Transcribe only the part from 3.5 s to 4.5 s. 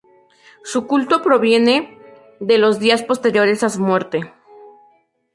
a su muerte.